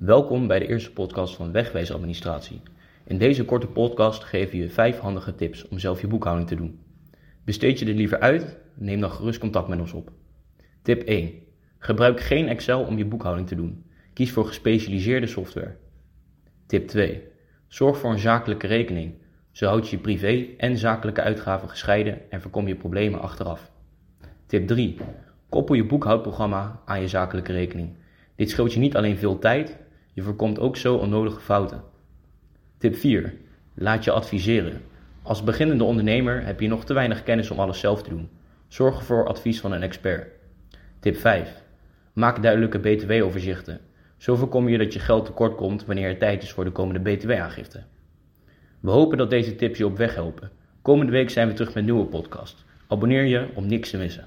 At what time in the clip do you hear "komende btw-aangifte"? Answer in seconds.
46.72-47.82